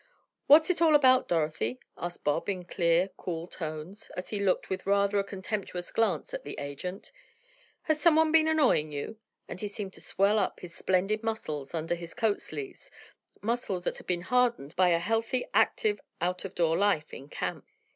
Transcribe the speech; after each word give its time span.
"What's 0.47 0.71
it 0.71 0.81
all 0.81 0.95
about, 0.95 1.27
Dorothy?" 1.27 1.79
asked 1.95 2.23
Bob 2.23 2.49
in 2.49 2.65
clear, 2.65 3.09
cool 3.17 3.45
tones, 3.45 4.09
as 4.17 4.29
he 4.29 4.39
looked 4.39 4.67
with 4.67 4.87
rather 4.87 5.19
a 5.19 5.23
contemptuous 5.23 5.91
glance 5.91 6.33
at 6.33 6.43
the 6.43 6.57
agent. 6.57 7.11
"Has 7.83 8.01
someone 8.01 8.31
been 8.31 8.47
annoying 8.47 8.91
you?" 8.91 9.19
and 9.47 9.61
he 9.61 9.67
seemed 9.67 9.93
to 9.93 10.01
swell 10.01 10.39
up 10.39 10.59
his 10.61 10.73
splendid 10.73 11.21
muscles 11.21 11.75
under 11.75 11.93
his 11.93 12.15
coat 12.15 12.41
sleeves—muscles 12.41 13.83
that 13.83 13.97
had 13.99 14.07
been 14.07 14.21
hardened 14.21 14.75
by 14.75 14.89
a 14.89 14.97
healthy, 14.97 15.45
active 15.53 16.01
out 16.19 16.45
of 16.45 16.55
door 16.55 16.75
life 16.75 17.13
in 17.13 17.29
camp. 17.29 17.67